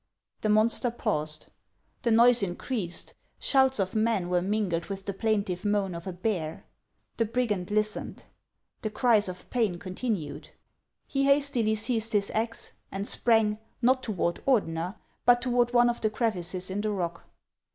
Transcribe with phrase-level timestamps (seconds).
[0.41, 1.45] The monster paused.
[2.01, 6.65] The noise increased; shouts of men were mingled with the plaintive moan of a bear.
[7.17, 8.23] The brigand listened.
[8.81, 10.49] The cries of pain continued.
[11.05, 16.09] He hastily seized his axe, and sprang, not toward Ordener, but toward one of the
[16.09, 17.23] crevices in the rock.